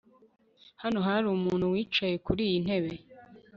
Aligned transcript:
Hano 0.81 0.99
hari 1.07 1.25
umuntu 1.37 1.65
wicaye 1.73 2.15
kuriyi 2.25 2.57
ntebe 2.65 2.93